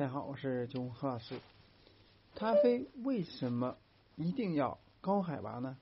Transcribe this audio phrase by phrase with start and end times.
[0.00, 1.34] 大家好，我是九五何老师。
[2.34, 3.76] 咖啡为什么
[4.16, 5.76] 一定要高海拔呢？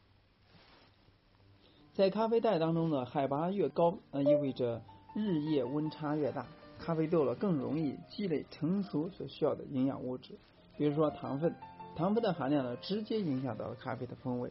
[1.94, 4.82] 在咖啡带当中呢，海拔越高，那，意味着
[5.14, 6.46] 日夜温差越大，
[6.80, 10.36] 咖啡豆呢更容易积累成熟所需要的营养物质，
[10.76, 11.54] 比如说糖分。
[11.94, 14.50] 糖分的含量呢，直接影响到了咖啡的风味。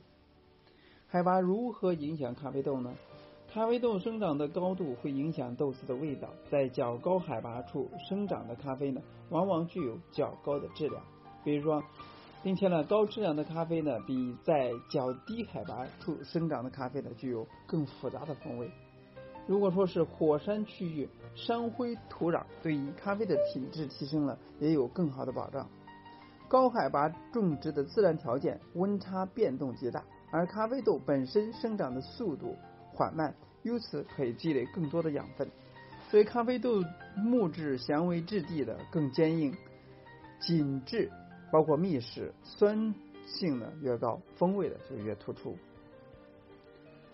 [1.09, 2.95] 海拔如何影响咖啡豆呢？
[3.53, 11.01] 咖啡豆生长的高度会影响豆子的味道，在较高海拔处生长的咖啡呢，往往具有较高的质量。
[11.45, 11.81] 比如说，
[12.43, 18.69] 并且呢，高质量的咖啡呢，比在较低海拔处生长的咖啡呢，具有更复杂的风味。
[19.47, 25.65] 如果说是火山区域，山灰土壤对于咖啡的品质提升了，也有更好的保障。
[26.49, 32.57] 高海拔种植的自然条件温差变动极大，而咖啡豆本身生长的速度。
[32.97, 35.47] 缓慢，由此可以积累更多的养分，
[36.09, 36.83] 所以咖啡豆
[37.15, 39.53] 木质纤维质地的更坚硬、
[40.41, 41.11] 紧致，
[41.51, 42.95] 包括密实，酸
[43.27, 45.55] 性呢越高，风味的就越突出。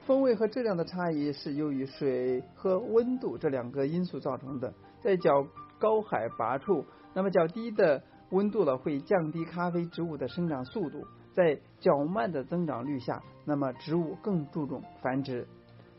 [0.06, 4.74] 风味和质量的差异是由于水和温度这两个因素造成的。
[5.02, 5.46] 在较
[5.80, 15.46] 高海拔处，那么较低的温度呢会降低咖啡植物的生长速度，在较慢的增长率下，那么植物更注重繁殖。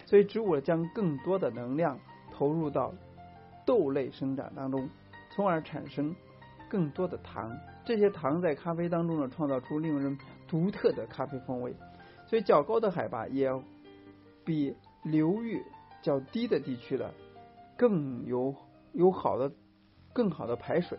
[0.06, 1.98] 所以，植物将更多的能量
[2.32, 2.92] 投入到
[3.64, 4.88] 豆类生长当中，
[5.30, 6.14] 从而产生
[6.68, 7.50] 更多的糖。
[7.84, 11.74] 这些糖在咖啡当中呢，创造出令人独特的咖啡风味。
[12.26, 13.50] 所以，较高的海拔也
[14.44, 15.62] 比流域
[16.02, 17.10] 较低的地区呢，
[17.76, 18.54] 更有
[18.92, 19.50] 有好的
[20.12, 20.98] 更好的排水。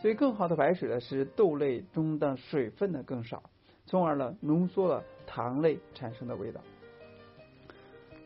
[0.00, 3.42] 所以，更好的排水呢，使豆类中的水分呢更少，
[3.86, 6.60] 从而呢浓缩了糖类产生的味道。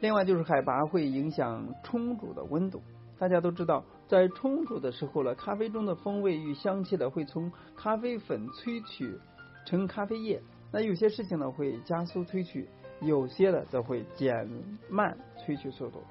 [0.05, 2.83] 另外就是海拔会影响冲煮的温度。
[3.19, 9.19] 大家都知道，在冲煮的时候呢，咖啡中的风味与香气呢会从咖啡粉萃取
[9.65, 10.43] 成咖啡液。
[10.71, 12.69] 那有些事情呢会加速萃取，
[13.01, 14.47] 有些呢则会减
[14.91, 16.03] 慢萃取速度。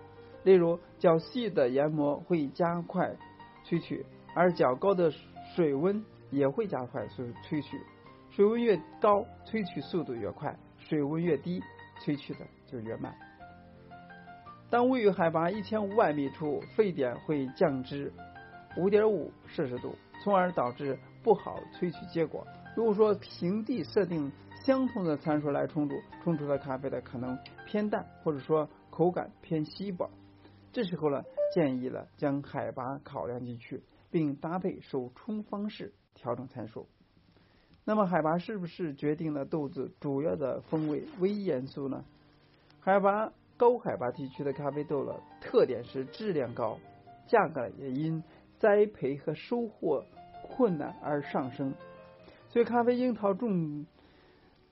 [0.44, 3.16] 例如，较细的研磨会加快
[3.64, 4.03] 萃取，
[4.34, 5.12] 而较高的
[5.56, 7.80] 水温也会加快萃萃取。
[8.32, 11.62] 水温越高，萃取速度越快；水温越低，
[12.03, 13.14] 萃取的就越慢。
[14.73, 18.11] 当位于海拔一千五百米处，沸点会降至
[18.75, 22.44] 五点五摄氏度，从而导致不好萃取结果。
[22.75, 24.31] 如果说平地设定
[24.66, 30.09] 相同的参数来冲煮，冲出的咖啡的可能偏淡，或者说口感偏稀薄。
[30.72, 31.23] 这时候呢，
[31.53, 36.88] 建议了将海拔考量进去，并搭配手冲方式调整参数。
[37.85, 42.03] 那么，海拔是不是决定了豆子主要的风味微元素呢？
[42.79, 43.31] 海拔。
[43.63, 46.78] 高海拔地区的咖啡豆了，特点是质量高，
[47.25, 48.22] 价格也因
[48.59, 50.03] 栽培和收获
[50.41, 51.73] 困难而上升。
[52.50, 53.85] 所以，咖啡樱桃种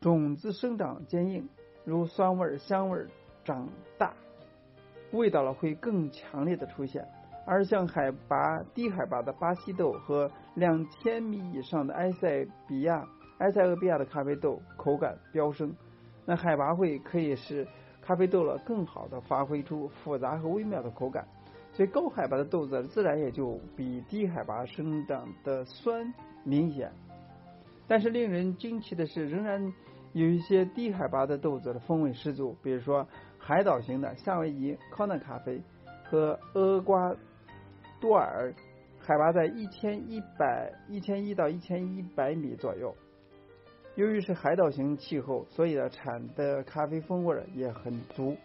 [0.01, 1.47] 种子生长坚硬，
[1.85, 3.05] 如酸味、香味
[3.45, 4.13] 长大，
[5.13, 7.07] 味道了会更强烈的出现。
[7.45, 13.07] 而像海拔低海拔的巴西豆和两千米以上的埃塞比亚、
[13.37, 15.73] 埃塞俄比亚的咖啡豆口感飙升。
[16.25, 17.65] 那海拔会可以是。
[18.01, 21.25] 咖啡豆了，更好的发挥出复杂和微妙的口感，
[21.71, 26.13] 所以高海拔的豆子自然也就比低海拔生长的酸
[26.43, 26.91] 明显。
[27.87, 29.61] 但是令人惊奇的是，仍然
[30.13, 33.07] 有一些低海拔的豆子的风味十足，比如说
[33.37, 35.61] 海岛型的夏威夷康纳咖啡
[36.03, 37.15] 和厄瓜
[37.99, 38.53] 多尔，
[38.99, 42.95] 海拔在一千一百一千一到一千一百米左右。
[44.01, 48.35] 由于是海岛型气候，所以呢产的咖啡风味也很足。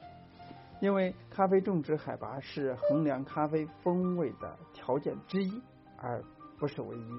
[0.83, 5.63] 因为咖啡种植海拔是衡量咖啡风味的条件之一，
[5.97, 6.23] 而
[6.59, 7.11] 不是唯一。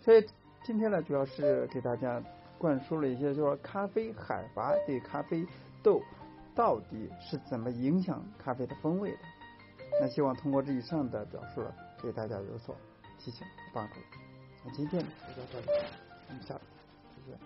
[0.00, 0.26] 所以
[0.64, 2.22] 今天呢，主要是给大家
[2.56, 5.46] 灌输了一些，就是咖啡海拔对咖啡
[5.82, 6.00] 豆
[6.54, 9.18] 到底是怎么影响咖啡的风味的。
[10.00, 11.62] 那希望通过这以上的表述，
[12.02, 12.74] 给大家有所
[13.18, 13.96] 提醒和帮助。
[14.74, 15.66] 今天就到这里，
[16.28, 16.60] 我们下次
[17.16, 17.38] 再见。